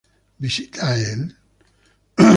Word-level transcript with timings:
¿Visita 0.39 0.95
él? 0.97 1.21